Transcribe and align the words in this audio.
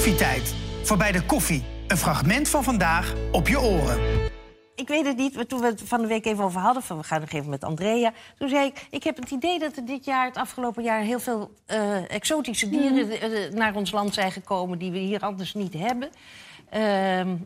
Koffietijd. 0.00 0.54
Voorbij 0.82 1.12
de 1.12 1.22
koffie. 1.22 1.64
Een 1.86 1.96
fragment 1.96 2.48
van 2.48 2.64
vandaag 2.64 3.14
op 3.32 3.48
je 3.48 3.60
oren. 3.60 4.00
Ik 4.74 4.88
weet 4.88 5.06
het 5.06 5.16
niet, 5.16 5.34
maar 5.34 5.46
toen 5.46 5.60
we 5.60 5.66
het 5.66 5.82
van 5.84 6.00
de 6.00 6.06
week 6.06 6.26
even 6.26 6.44
over 6.44 6.60
hadden... 6.60 6.82
van 6.82 6.96
we 6.96 7.02
gaan 7.02 7.20
nog 7.20 7.30
even 7.30 7.50
met 7.50 7.64
Andrea... 7.64 8.12
toen 8.38 8.48
zei 8.48 8.66
ik, 8.66 8.86
ik 8.90 9.02
heb 9.02 9.16
het 9.16 9.30
idee 9.30 9.58
dat 9.58 9.76
er 9.76 9.84
dit 9.84 10.04
jaar, 10.04 10.26
het 10.26 10.36
afgelopen 10.36 10.82
jaar... 10.82 11.00
heel 11.00 11.20
veel 11.20 11.54
eh, 11.66 12.10
exotische 12.10 12.68
dieren 12.68 13.20
eh, 13.20 13.52
naar 13.52 13.74
ons 13.74 13.90
land 13.90 14.14
zijn 14.14 14.32
gekomen... 14.32 14.78
die 14.78 14.90
we 14.90 14.98
hier 14.98 15.20
anders 15.20 15.54
niet 15.54 15.74
hebben. 15.74 16.10
Ehm, 16.70 17.36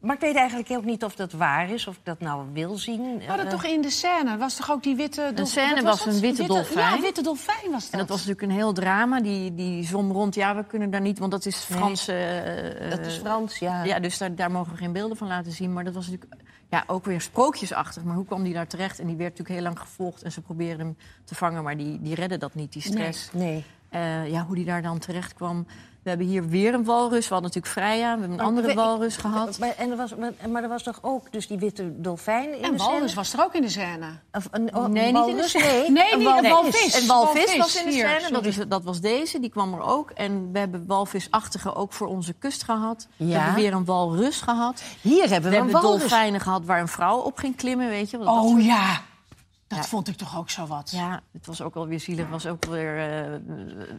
maar 0.00 0.14
ik 0.14 0.20
weet 0.20 0.34
eigenlijk 0.36 0.70
ook 0.70 0.84
niet 0.84 1.04
of 1.04 1.14
dat 1.16 1.32
waar 1.32 1.70
is, 1.70 1.86
of 1.86 1.94
ik 1.96 2.04
dat 2.04 2.20
nou 2.20 2.44
wil 2.52 2.76
zien. 2.76 3.18
We 3.18 3.24
hadden 3.26 3.46
Eh, 3.46 3.52
toch 3.52 3.64
in 3.64 3.80
de 3.80 3.90
scène, 3.90 4.36
was 4.38 4.54
toch 4.56 4.70
ook 4.70 4.82
die 4.82 4.96
witte 4.96 5.20
dolfijn? 5.34 5.46
scène 5.46 5.74
Wat 5.74 5.84
was 5.84 6.04
dat? 6.04 6.14
een 6.14 6.20
witte 6.20 6.46
dolfijn. 6.46 6.94
Ja, 6.94 7.00
witte 7.00 7.22
dolfijn 7.22 7.70
was 7.70 7.82
dat. 7.84 7.92
En 7.92 7.98
dat 7.98 8.08
was 8.08 8.16
natuurlijk 8.18 8.42
een 8.52 8.56
heel 8.58 8.72
drama. 8.72 9.20
Die, 9.20 9.54
die 9.54 9.84
zwom 9.84 10.12
rond. 10.12 10.34
Ja, 10.34 10.56
we 10.56 10.64
kunnen 10.64 10.90
daar 10.90 11.00
niet, 11.00 11.18
want 11.18 11.30
dat 11.30 11.46
is 11.46 11.68
Nee. 11.68 11.78
Frans. 11.78 12.08
eh, 12.08 12.90
dat 12.90 12.98
is 13.06 13.16
Frans, 13.16 13.58
ja. 13.58 13.84
Ja, 13.84 13.98
dus 14.00 14.18
daar, 14.18 14.34
daar 14.34 14.50
mogen 14.50 14.72
we 14.72 14.78
geen 14.78 14.92
beelden 14.92 15.16
van 15.16 15.28
laten 15.28 15.52
zien. 15.52 15.72
Maar 15.72 15.84
dat 15.84 15.94
was 15.94 16.06
natuurlijk 16.08 16.32
ja, 16.70 16.84
ook 16.86 17.04
weer 17.04 17.20
sprookjesachtig. 17.20 18.02
Maar 18.04 18.14
hoe 18.16 18.24
kwam 18.26 18.42
die 18.42 18.52
daar 18.54 18.66
terecht? 18.66 18.98
En 18.98 19.06
die 19.06 19.16
werd 19.16 19.28
natuurlijk 19.30 19.54
heel 19.60 19.66
lang 19.72 19.78
gevolgd. 19.80 20.22
En 20.22 20.32
ze 20.32 20.40
probeerden 20.40 20.86
hem 20.86 20.96
te 21.24 21.34
vangen, 21.34 21.62
maar 21.62 21.76
die, 21.76 22.02
die 22.02 22.14
redden 22.14 22.38
dat 22.40 22.54
niet, 22.54 22.72
die 22.72 22.82
stress. 22.82 23.28
Nee. 23.32 23.64
Eh, 23.96 24.30
ja, 24.30 24.44
hoe 24.46 24.54
die 24.56 24.64
daar 24.64 24.82
dan 24.82 24.98
terecht 24.98 25.34
kwam. 25.34 25.66
We 26.02 26.12
hebben 26.12 26.26
hier 26.30 26.48
weer 26.48 26.74
een 26.74 26.84
walrus. 26.84 27.28
We 27.28 27.34
hadden 27.34 27.52
natuurlijk 27.54 27.72
Freya. 27.86 28.02
We 28.14 28.20
hebben 28.20 28.30
een 28.30 28.36
Maar 28.36 28.44
andere 28.46 28.74
walrus 28.74 29.16
gehad. 29.16 29.58
Maar, 29.58 29.74
en 29.78 29.90
er 29.90 29.96
was, 29.96 30.14
maar, 30.14 30.32
maar 30.50 30.62
er 30.62 30.68
was 30.68 30.82
toch 30.82 30.98
ook 31.02 31.32
dus 31.32 31.46
die 31.46 31.58
witte 31.58 32.00
dolfijn 32.00 32.56
in 32.58 32.64
En 32.64 32.70
de 32.72 32.76
walrus 32.76 33.14
was 33.14 33.32
er 33.32 33.40
ook 33.44 33.54
in 33.54 33.62
de 33.62 33.68
scène. 33.68 34.06
Of 34.32 34.48
een, 34.50 34.74
oh, 34.76 34.86
Nee, 34.86 35.12
niet 35.12 35.26
in 35.26 35.36
de 35.36 35.48
scène. 35.48 35.90
Nee, 35.90 36.12
een 36.12 36.22
walvis. 36.48 37.00
Een 37.00 37.06
walvis, 37.06 37.06
Walvis, 37.06 37.56
was 37.56 37.76
in 37.80 37.84
de 37.86 37.92
hier, 37.92 38.08
scène. 38.08 38.32
Dat, 38.32 38.44
is, 38.44 38.56
dat 38.68 38.84
was 38.84 39.00
deze, 39.00 39.40
die 39.40 39.50
kwam 39.50 39.74
er 39.74 39.82
ook. 39.82 40.10
En 40.10 40.52
we 40.52 40.58
hebben 40.58 40.84
walvisachtige 40.86 41.74
ook 41.74 41.92
voor 41.92 42.06
onze 42.06 42.32
kust 42.32 42.62
gehad. 42.62 43.06
We 43.16 43.24
hebben 43.32 43.54
weer 43.54 43.72
een 43.72 43.84
walrus 43.84 44.40
gehad. 44.40 44.82
Hier 45.00 45.28
hebben 45.28 45.50
We 45.50 45.56
we, 45.56 45.56
een 45.56 45.62
hebben 45.64 45.82
walrus. 45.82 46.00
dolfijnen 46.00 46.40
gehad 46.40 46.64
waar 46.64 46.80
een 46.80 46.88
vrouw 46.88 47.18
op 47.18 47.38
ging 47.38 47.56
klimmen, 47.56 47.88
weet 47.88 48.10
je. 48.10 48.18
dat 48.18 48.26
Oh 48.26 48.48
soort- 48.50 48.64
ja, 48.64 49.00
dat 49.66 49.78
Ja. 49.78 49.84
vond 49.84 50.08
ik 50.08 50.16
toch 50.16 50.38
ook 50.38 50.50
zo 50.50 50.66
wat. 50.66 50.90
Ja, 50.90 51.20
het 51.32 51.46
was 51.46 51.62
ook 51.62 51.74
wel 51.74 51.86
weer 51.86 52.00
zielig. 52.00 52.28
Was 52.28 52.46
ook 52.46 52.64
weer, 52.64 52.98
eh, 53.24 53.32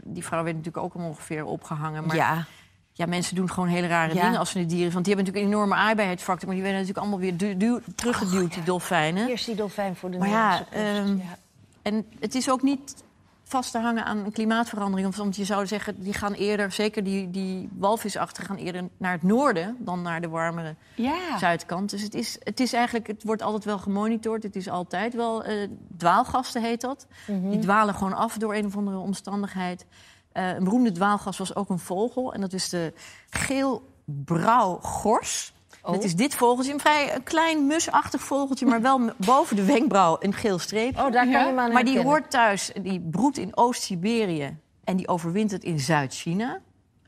die 0.04 0.24
vrouw 0.26 0.44
werd 0.44 0.56
natuurlijk 0.56 0.84
ook 0.86 0.96
ongeveer 0.96 1.46
opgehangen. 1.46 2.06
Maar 2.06 2.16
ja. 2.16 2.46
Ja, 2.94 3.06
mensen 3.06 3.36
doen 3.36 3.50
gewoon 3.52 3.70
hele 3.70 3.88
rare 3.88 4.14
Ja. 4.14 4.22
dingen 4.24 4.40
als 4.40 4.50
ze 4.50 4.58
de 4.60 4.66
dieren... 4.66 4.94
Want 4.94 5.06
die 5.06 5.14
hebben 5.16 5.34
natuurlijk 5.34 5.54
een 5.54 5.60
enorme 5.62 5.84
aardbaarheidsfactor... 5.88 6.48
maar 6.48 6.56
die 6.56 6.64
werden 6.64 6.82
natuurlijk 6.82 7.08
allemaal 7.08 7.26
weer 7.30 7.38
du- 7.38 7.58
du- 7.58 7.82
teruggeduwd, 7.96 8.54
die 8.54 8.64
dolfijnen. 8.64 9.28
eerst 9.30 9.46
die 9.46 9.56
dolfijn 9.56 9.96
voor 9.96 10.12
de 10.12 10.18
Maar 10.18 10.30
ja, 10.30 10.66
ehm, 10.72 11.18
ja. 11.18 11.38
En 11.82 12.06
het 12.20 12.36
is 12.36 12.50
ook 12.50 12.62
niet 12.62 13.04
vast 13.48 13.72
te 13.72 13.80
hangen 13.80 14.06
aan 14.06 14.32
klimaatverandering. 14.32 15.16
Want 15.16 15.36
je 15.36 15.46
zou 15.46 15.68
zeggen, 15.68 16.04
die 16.04 16.14
gaan 16.14 16.34
eerder, 16.34 16.72
zeker 16.72 17.04
die, 17.04 17.32
die 17.32 17.70
walvisachtigen... 17.74 18.56
gaan 18.56 18.66
eerder 18.66 18.84
naar 18.98 19.12
het 19.12 19.24
noorden 19.24 19.76
dan 19.80 20.02
naar 20.02 20.22
de 20.22 20.30
warmere 20.30 20.76
Ja. 20.96 21.38
zuidkant. 21.38 21.90
Dus 21.90 22.02
het 22.02 22.14
is, 22.14 22.38
het 22.44 22.60
is 22.60 22.74
eigenlijk, 22.74 23.08
het 23.08 23.24
wordt 23.24 23.42
altijd 23.42 23.66
wel 23.66 23.78
gemonitord. 23.78 24.44
Het 24.44 24.56
is 24.56 24.70
altijd 24.70 25.14
wel 25.16 25.44
eh, 25.44 25.68
dwaalgasten 25.98 26.62
heet 26.62 26.82
dat. 26.82 27.08
Mhm. 27.28 27.50
Die 27.50 27.60
dwalen 27.60 27.94
gewoon 27.96 28.14
af 28.14 28.38
door 28.38 28.56
een 28.56 28.66
of 28.66 28.78
andere 28.78 28.98
omstandigheid. 28.98 29.86
Eh, 30.32 30.56
een 30.56 30.64
beroemde 30.64 30.92
dwaalgast 30.92 31.40
was 31.40 31.56
ook 31.56 31.70
een 31.70 31.80
vogel. 31.80 32.34
En 32.34 32.42
dat 32.42 32.54
is 32.54 32.70
de 32.70 32.94
geel-brouw-gors. 33.30 35.54
Oh. 35.88 35.94
Dat 35.94 36.04
is 36.04 36.16
dit 36.16 36.36
vogeltje, 36.36 36.74
een 36.74 36.80
vrij 36.80 37.16
een 37.16 37.24
klein 37.24 37.68
musachtig 37.68 38.22
vogeltje... 38.22 38.66
maar 38.66 38.82
wel 38.82 39.12
boven 39.26 39.56
de 39.56 39.66
wenkbrauw 39.66 40.18
een 40.20 40.34
geel 40.34 40.60
streepje. 40.60 41.06
Oh, 41.06 41.12
daar 41.12 41.24
kan 41.24 41.32
Ja. 41.32 41.40
je 41.40 41.46
hem 41.46 41.60
aan 41.60 41.72
maar 41.72 41.86
die 41.86 42.02
hoort 42.02 42.32
thuis, 42.32 42.72
die 42.82 43.00
broedt 43.00 43.38
in 43.38 43.58
Oost-Siberië... 43.58 44.58
en 44.84 44.96
die 44.98 45.08
overwintert 45.08 45.64
in 45.64 45.80
Zuid-China. 45.80 46.60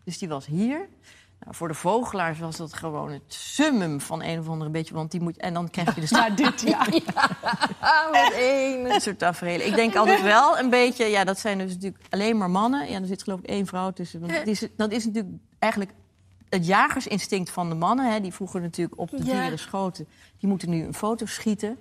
Dus 0.04 0.18
die 0.18 0.28
was 0.30 0.46
hier. 0.46 0.88
Nou, 1.40 1.56
voor 1.56 1.68
de 1.68 1.74
vogelaars 1.74 2.40
was 2.40 2.58
dat 2.58 2.74
gewoon 2.74 3.12
het 3.12 3.22
summum 3.28 4.02
van 4.02 4.24
een 4.24 4.40
of 4.40 4.50
andere 4.50 4.70
beetje... 4.70 4.94
want 4.94 5.12
die 5.12 5.22
moet, 5.22 5.38
en 5.38 5.54
dan 5.54 5.70
krijg 5.70 5.96
je 5.96 6.02
dus 6.02 6.10
Ja, 6.20 6.30
dit, 6.30 6.62
ja. 6.62 6.86
Ah, 7.80 8.12
wat 8.12 8.34
een. 8.38 9.02
soort 9.02 9.20
tafereelen. 9.20 9.68
Ik 9.68 9.76
denk 9.76 9.96
altijd 9.96 10.22
wel 10.22 10.60
een 10.60 10.70
beetje, 10.70 11.06
ja, 11.06 11.24
dat 11.24 11.40
zijn 11.40 11.58
dus 11.58 11.74
natuurlijk 11.74 12.04
alleen 12.10 12.38
maar 12.38 12.50
mannen. 12.50 12.90
Ja, 12.90 13.00
er 13.00 13.06
zit 13.08 13.24
geloof 13.24 13.40
ik 13.40 13.46
één 13.46 13.66
vrouw 13.66 13.92
tussen. 13.92 14.20
Want 14.20 14.34
dat, 14.34 14.48
is, 14.48 14.68
dat 14.78 14.92
is 14.92 15.06
natuurlijk 15.06 15.36
eigenlijk 15.60 15.92
het 16.50 16.66
jagersinstinct 16.66 17.50
van 17.50 17.70
de 17.70 17.76
mannen. 17.76 18.12
Hè, 18.12 18.20
die 18.22 18.34
vroeger 18.34 18.62
natuurlijk 18.62 19.00
op 19.00 19.10
de 19.10 19.18
Ja. 19.18 19.24
dieren 19.24 19.60
schoten. 19.60 20.08
Die 20.40 20.50
moeten 20.50 20.70
nu 20.70 20.84
een 20.84 20.94
foto 20.94 21.26
schieten. 21.26 21.78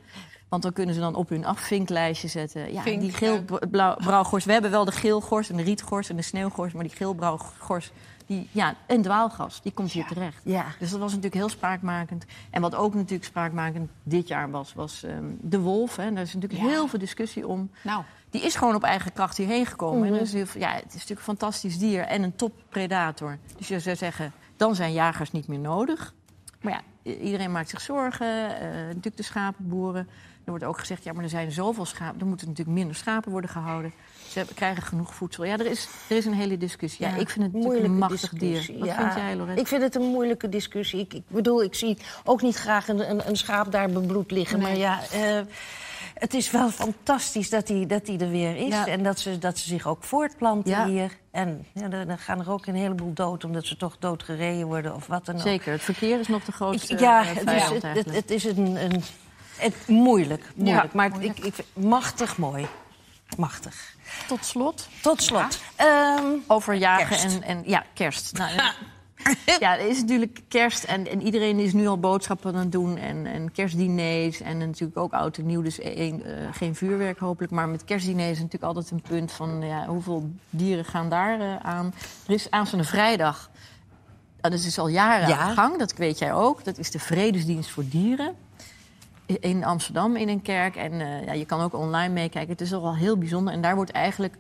Want 0.49 0.63
dan 0.63 0.73
kunnen 0.73 0.95
ze 0.95 1.01
dan 1.01 1.15
op 1.15 1.29
hun 1.29 1.45
afvinklijstje 1.45 2.29
zetten. 2.29 2.73
Ja, 2.73 2.83
Vink, 2.83 3.01
die 3.01 3.13
geel-brouwgors. 3.13 4.45
We 4.45 4.53
hebben 4.53 4.71
wel 4.71 4.85
de 4.85 4.93
geelgors 4.93 5.51
en 5.51 5.57
de 5.57 5.63
rietgors 5.63 6.09
en 6.11 6.17
de 6.17 6.23
sneeuwgors. 6.23 6.73
Maar 6.73 6.83
die 6.85 6.97
geelbrouwgors, 6.97 7.91
die, 8.27 8.49
ja, 8.53 8.75
een 8.87 9.03
dwaalgas, 9.03 9.63
die 9.63 9.73
komt 9.73 9.93
hier 9.93 10.07
terecht. 10.07 10.41
Ja. 10.45 10.65
Dus 10.79 10.91
dat 10.91 10.99
was 11.01 11.09
natuurlijk 11.09 11.35
heel 11.35 11.49
spraakmakend. 11.49 12.25
En 12.51 12.61
wat 12.61 12.75
ook 12.75 12.95
natuurlijk 12.95 13.25
spraakmakend 13.25 13.91
dit 14.03 14.29
jaar 14.29 14.51
was, 14.51 14.75
was 14.75 15.03
ehm, 15.03 15.25
de 15.41 15.59
wolf. 15.61 15.97
Hè. 15.97 16.13
Daar 16.13 16.23
is 16.23 16.35
natuurlijk 16.35 16.63
Ja. 16.63 16.69
heel 16.69 16.89
veel 16.89 16.99
discussie 16.99 17.47
om. 17.47 17.71
Nou, 17.83 18.03
Die 18.31 18.43
is 18.43 18.57
gewoon 18.57 18.75
op 18.75 18.83
eigen 18.83 19.13
kracht 19.13 19.37
hierheen 19.37 19.67
gekomen. 19.67 19.99
Mhm. 19.99 20.07
En 20.13 20.19
dat 20.19 20.27
is 20.27 20.33
heel 20.33 20.47
veel- 20.47 20.61
ja, 20.61 20.73
het 20.73 20.85
is 20.87 20.93
natuurlijk 20.93 21.19
een 21.19 21.25
fantastisch 21.37 21.79
dier 21.79 22.03
en 22.03 22.23
een 22.23 22.37
toppredator. 22.37 23.39
Dus 23.57 23.69
je 23.69 23.81
zou 23.81 23.97
zeggen, 23.97 24.33
dan 24.59 24.75
zijn 24.75 24.93
jagers 24.93 25.33
niet 25.33 25.49
meer 25.49 25.59
nodig. 25.59 26.15
Maar 26.61 26.73
ja, 26.73 27.13
iedereen 27.13 27.53
maakt 27.53 27.69
zich 27.69 27.81
zorgen. 27.81 28.61
eh, 28.61 28.67
natuurlijk 28.71 29.17
de 29.17 29.23
schapenboeren. 29.23 30.09
Er 30.45 30.55
wordt 30.55 30.65
ook 30.65 30.79
gezegd, 30.79 31.05
ja, 31.05 31.13
maar 31.13 31.23
er 31.23 31.29
zijn 31.31 31.53
zoveel 31.53 31.85
schapen. 31.85 32.21
Er 32.21 32.27
moeten 32.27 32.47
natuurlijk 32.49 32.77
minder 32.77 32.97
schapen 32.97 33.31
worden 33.31 33.51
gehouden. 33.51 33.93
Ze 34.29 34.47
krijgen 34.55 34.83
genoeg 34.83 35.15
voedsel. 35.15 35.45
Ja, 35.45 35.59
er 35.59 35.67
is, 35.67 35.89
er 36.09 36.17
is 36.17 36.25
een 36.25 36.33
hele 36.35 36.57
discussie. 36.57 37.07
Ja, 37.07 37.15
Ja, 37.15 37.21
ik 37.21 37.29
vind 37.29 37.45
het 37.45 37.55
natuurlijk 37.55 37.85
een 37.85 37.99
machtig 37.99 38.31
discussie, 38.31 38.75
dier. 38.75 38.85
Wat 38.85 38.89
ja. 38.89 39.03
vind 39.03 39.15
jij, 39.15 39.37
Lorette? 39.37 39.61
Ik 39.61 39.67
vind 39.67 39.83
het 39.83 39.95
een 39.95 40.03
moeilijke 40.03 40.49
discussie. 40.49 41.01
Ik, 41.01 41.15
ik 41.15 41.23
bedoel, 41.29 41.63
ik 41.63 41.75
zie 41.75 41.99
ook 42.25 42.43
niet 42.43 42.57
graag 42.57 42.89
een, 42.89 43.11
een, 43.11 43.29
een 43.29 43.37
schaap 43.37 43.73
daar 43.73 43.91
bebloed 43.91 44.31
liggen. 44.31 44.59
Nee. 44.59 44.69
Maar 44.69 44.79
ja, 44.79 45.01
eh, 45.11 45.41
het 46.19 46.35
is 46.35 46.51
wel 46.51 46.71
fantastisch 46.71 47.51
dat 47.51 47.69
hij 47.69 47.87
dat 47.87 48.07
die 48.07 48.19
er 48.19 48.31
weer 48.31 48.57
is. 48.57 48.69
Ja. 48.69 48.87
En 48.87 49.03
dat 49.03 49.19
ze, 49.21 49.39
dat 49.39 49.59
ze 49.59 49.69
zich 49.69 49.87
ook 49.87 50.05
voortplanten 50.05 50.71
Ja. 50.71 50.87
hier. 50.87 51.17
En 51.31 51.67
ja, 51.73 51.89
dan, 51.89 52.19
gaan 52.19 52.41
er 52.41 52.51
ook 52.51 52.67
een 52.67 52.75
heleboel 52.75 53.13
dood... 53.13 53.45
omdat 53.45 53.67
ze 53.67 53.77
toch 53.77 53.97
doodgereden 53.99 54.67
worden 54.67 54.95
of 54.95 55.07
wat 55.07 55.27
dan 55.27 55.35
ook. 55.35 55.41
Zeker, 55.41 55.73
het 55.73 55.83
verkeer 55.83 56.21
is 56.21 56.29
nog 56.29 56.45
de 56.45 56.53
grootste 56.53 56.93
Ik- 56.93 57.01
ja, 57.01 57.21
eh, 57.21 57.27
het 57.27 57.37
is, 57.37 57.63
het, 57.63 57.73
het, 57.73 57.85
eigenlijk. 57.85 58.17
het 58.17 58.31
is 58.31 58.45
een, 58.45 58.85
een 58.85 59.03
het, 59.57 59.75
moeilijk, 59.87 60.45
moeilijk. 60.55 60.93
Maar 60.93 61.11
moeilijk. 61.11 61.39
Ik, 61.39 61.57
ik, 61.59 61.65
machtig 61.73 62.37
mooi. 62.37 62.67
Machtig. 63.37 63.95
Tot 64.27 64.45
slot, 64.45 64.89
Tot 65.03 65.23
slot. 65.23 65.61
Ehm, 65.77 66.25
over 66.47 66.75
jagen 66.75 67.07
Kerst. 67.09 67.25
en, 67.25 67.43
en 67.43 67.63
ja, 67.67 67.85
kerst. 67.95 68.33
Nou, 68.39 68.51
ja, 69.61 69.77
het 69.77 69.87
is 69.91 70.01
natuurlijk 70.01 70.41
kerst 70.49 70.85
en, 70.85 71.11
en 71.11 71.23
iedereen 71.23 71.59
is 71.59 71.73
nu 71.73 71.87
al 71.87 71.99
boodschappen 71.99 72.55
aan 72.55 72.61
het 72.61 72.73
doen. 72.73 72.97
En, 72.97 73.27
en 73.27 73.53
kerstdiners 73.53 74.41
en 74.41 74.59
natuurlijk 74.59 74.99
ook 74.99 75.13
oud 75.13 75.37
en 75.39 75.47
nieuw. 75.47 75.63
Dus 75.63 75.79
één, 75.81 76.25
eh, 76.25 76.49
geen 76.53 76.75
vuurwerk 76.75 77.19
hopelijk. 77.19 77.53
Maar 77.53 77.69
met 77.69 77.85
kerstdiners 77.85 78.31
is 78.31 78.37
natuurlijk 78.37 78.65
altijd 78.65 78.91
een 78.91 79.03
punt 79.03 79.33
van... 79.33 79.63
Ja, 79.63 79.87
hoeveel 79.87 80.31
dieren 80.51 80.85
gaan 80.85 81.09
daar 81.09 81.41
eh, 81.41 81.57
aan? 81.57 81.95
Er 82.27 82.35
is 82.35 82.51
aanstaande 82.51 82.85
vrijdag... 82.85 83.51
ah, 84.41 84.51
dat 84.51 84.61
is 84.61 84.79
al 84.79 84.89
jaren 84.89 85.29
Ja. 85.29 85.37
aan 85.39 85.49
de 85.49 85.55
gang, 85.55 85.79
dat 85.79 85.93
weet 85.97 86.19
jij 86.19 86.33
ook. 86.33 86.65
Dat 86.65 86.79
is 86.79 86.91
de 86.91 86.99
Vredesdienst 86.99 87.71
voor 87.71 87.85
Dieren. 87.89 88.35
In 89.27 89.65
Amsterdam 89.65 90.17
in 90.17 90.29
een 90.29 90.43
kerk. 90.43 90.77
En 90.77 90.93
eh, 90.93 91.25
ja, 91.27 91.33
je 91.33 91.45
kan 91.45 91.61
ook 91.61 91.75
online 91.75 92.13
meekijken. 92.13 92.51
Het 92.53 92.61
is 92.61 92.73
al 92.73 92.83
wel 92.83 92.97
heel 92.97 93.19
bijzonder. 93.19 93.55
En 93.55 93.61
daar 93.61 93.75
wordt 93.75 93.91
eigenlijk... 93.91 94.37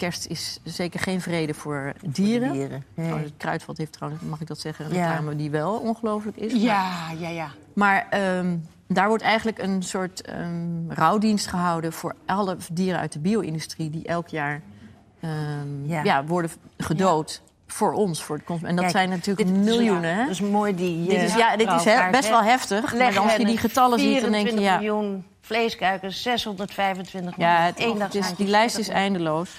kerst 0.00 0.26
is 0.26 0.58
zeker 0.64 1.00
geen 1.00 1.20
vrede 1.20 1.54
voor 1.54 1.92
dieren. 2.06 2.52
dieren. 2.52 2.84
Nee. 2.94 3.12
Oh, 3.12 3.20
het 3.20 3.32
Kruidvat 3.36 3.76
heeft 3.76 3.92
trouwens, 3.92 4.22
mag 4.22 4.40
ik 4.40 4.46
dat 4.46 4.58
zeggen, 4.60 4.84
een 4.84 4.94
Ja. 4.94 5.06
reclame 5.08 5.36
die 5.36 5.50
wel 5.50 5.72
ongelooflijk 5.78 6.36
is. 6.36 6.52
Maar- 6.52 6.60
ja, 6.62 7.10
ja, 7.18 7.28
ja. 7.28 7.48
Maar 7.72 8.06
ehm, 8.10 8.56
daar 8.88 9.08
wordt 9.08 9.22
eigenlijk 9.22 9.58
een 9.58 9.82
soort 9.82 10.20
ehm, 10.20 10.88
rouwdienst 10.90 11.46
gehouden 11.46 11.92
voor 11.92 12.14
alle 12.26 12.56
dieren 12.72 13.00
uit 13.00 13.12
de 13.12 13.18
bio-industrie 13.18 13.90
die 13.90 14.04
elk 14.06 14.28
jaar 14.28 14.60
ehm, 15.20 15.86
Ja. 15.86 16.02
ja. 16.02 16.24
worden 16.24 16.50
gedood. 16.78 17.42
Voor 17.66 17.92
ons, 17.92 18.22
voor 18.22 18.38
de 18.38 18.44
consument. 18.44 18.78
En 18.78 18.82
dat 18.82 18.92
Kijk, 18.92 18.96
zijn 19.06 19.18
natuurlijk 19.18 19.48
miljoenen. 19.58 20.14
hè? 20.14 20.22
Dat 20.22 20.30
is 20.30 20.40
mooi 20.40 20.74
die... 20.74 21.04
dit 21.06 21.16
eh, 21.16 21.22
is, 21.24 21.34
ja, 21.34 21.56
dit 21.56 21.72
is 21.72 21.84
he- 21.84 22.10
best 22.10 22.28
wel 22.28 22.42
heftig. 22.42 22.94
Maar 22.98 23.18
als 23.18 23.36
je 23.36 23.44
die 23.44 23.58
getallen 23.58 23.98
ziet, 23.98 24.20
dan 24.20 24.30
denk 24.32 24.46
je... 24.46 24.52
24 24.52 24.64
Ja, 24.64 24.76
miljoen 24.76 25.24
vleeskuikens, 25.40 26.22
625 26.22 27.36
ja 27.36 27.70
miljoen. 27.76 28.00
het, 28.00 28.12
het 28.12 28.24
is, 28.24 28.34
die 28.36 28.46
lijst 28.46 28.78
is 28.78 28.88
eindeloos. 28.88 29.50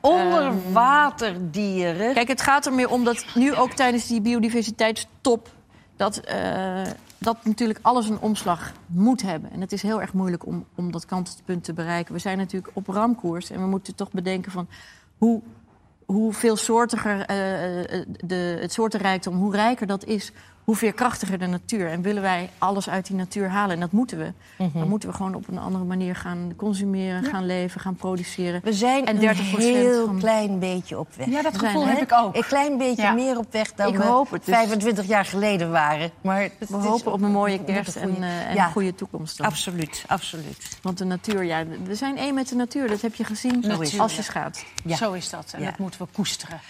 Onderwaterdieren. 0.00 2.14
Kijk, 2.14 2.28
het 2.28 2.40
gaat 2.40 2.66
er 2.66 2.72
meer 2.72 2.90
om 2.90 3.04
dat 3.04 3.24
nu 3.34 3.54
ook 3.54 3.72
tijdens 3.72 4.06
die 4.06 4.20
biodiversiteitstop... 4.20 5.48
dat, 5.96 6.16
eh, 6.16 6.82
dat 7.18 7.44
natuurlijk 7.44 7.78
alles 7.82 8.08
een 8.08 8.20
omslag 8.20 8.72
moet 8.86 9.22
hebben. 9.22 9.50
En 9.50 9.60
het 9.60 9.72
is 9.72 9.82
heel 9.82 10.00
erg 10.00 10.12
moeilijk 10.12 10.46
om, 10.46 10.64
om 10.74 10.92
dat 10.92 11.06
kantelpunt 11.06 11.64
te 11.64 11.72
bereiken. 11.72 12.14
We 12.14 12.20
zijn 12.20 12.38
natuurlijk 12.38 12.70
op 12.74 12.86
ramkoers 12.86 13.50
en 13.50 13.60
we 13.60 13.66
moeten 13.66 13.94
toch 13.94 14.10
bedenken 14.10 14.52
van... 14.52 14.68
hoe, 15.18 15.40
hoe 16.06 16.32
veelsoortiger 16.32 17.26
eh, 17.26 17.80
eh, 17.80 18.06
de, 18.24 18.58
het 18.60 18.72
soortenrijkdom, 18.72 19.36
hoe 19.36 19.54
rijker 19.54 19.86
dat 19.86 20.04
is... 20.04 20.32
hoe 20.70 20.78
hoe 20.80 20.88
veerkrachtiger 20.88 21.38
de 21.38 21.46
natuur. 21.46 21.90
En 21.90 22.02
willen 22.02 22.22
wij 22.22 22.50
alles 22.58 22.88
uit 22.88 23.06
die 23.06 23.16
natuur 23.16 23.48
halen, 23.48 23.74
en 23.74 23.80
dat 23.80 23.92
moeten 23.92 24.18
we... 24.18 24.32
Mhm. 24.58 24.78
dan 24.78 24.88
moeten 24.88 25.08
we 25.08 25.14
gewoon 25.14 25.34
op 25.34 25.48
een 25.48 25.58
andere 25.58 25.84
manier 25.84 26.16
gaan 26.16 26.52
consumeren, 26.56 27.24
gaan 27.24 27.46
leven, 27.46 27.80
gaan 27.80 27.94
produceren. 27.94 28.60
We 28.64 28.72
zijn 28.72 29.06
En 29.06 29.16
een 29.16 29.36
30% 29.36 29.38
heel 29.56 30.06
van- 30.06 30.18
klein 30.18 30.58
beetje 30.58 30.98
op 30.98 31.08
weg. 31.16 31.26
Ja, 31.26 31.42
dat 31.42 31.54
zijn, 31.54 31.66
gevoel 31.72 31.86
heb 31.86 32.02
ik 32.02 32.12
ook. 32.12 32.36
Een 32.36 32.44
klein 32.44 32.78
beetje 32.78 33.02
Ja. 33.02 33.12
meer 33.12 33.38
op 33.38 33.46
weg 33.52 33.72
dan 33.74 33.88
Ik 33.88 33.96
we 33.96 34.02
hoop 34.04 34.30
het, 34.30 34.44
dus- 34.44 34.54
25 34.54 35.06
jaar 35.06 35.24
geleden 35.24 35.70
waren. 35.70 36.10
Maar 36.20 36.42
het 36.42 36.68
We 36.68 36.76
hopen 36.76 37.12
op 37.12 37.22
een 37.22 37.30
mooie 37.32 37.64
kerst 37.64 37.98
goeie- 37.98 38.16
en, 38.16 38.22
eh, 38.22 38.46
en 38.48 38.54
Ja, 38.54 38.66
een 38.66 38.72
goede 38.72 38.94
toekomst. 38.94 39.36
Dan. 39.36 39.46
Absoluut, 39.46 40.04
absoluut. 40.06 40.78
Want 40.82 40.98
de 40.98 41.04
natuur, 41.04 41.42
ja, 41.44 41.64
we 41.84 41.94
zijn 41.94 42.16
één 42.16 42.34
met 42.34 42.48
de 42.48 42.54
natuur. 42.54 42.88
Dat 42.88 43.00
heb 43.00 43.14
je 43.14 43.24
gezien 43.24 43.62
Zo 43.62 43.80
is 43.80 43.90
het. 43.92 44.00
als 44.00 44.16
je 44.16 44.22
schaadt. 44.22 44.64
Ja. 44.84 44.96
Zo 44.96 45.12
is 45.12 45.30
dat. 45.30 45.52
En 45.54 45.60
Ja. 45.60 45.66
dat 45.70 45.78
moeten 45.78 46.00
we 46.00 46.06
koesteren. 46.12 46.60